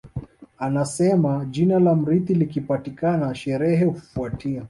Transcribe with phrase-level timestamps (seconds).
[0.57, 4.59] Anasema jina la mrithi likipatikana sherehe hufuatia